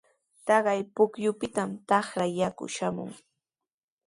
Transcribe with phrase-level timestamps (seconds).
[0.45, 3.11] Taqay pukyupitami trakraaman yaku shamun.